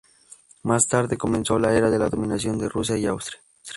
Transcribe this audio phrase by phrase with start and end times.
[0.63, 3.39] Más tarde comenzó la era de la dominación de Rusia y Austria.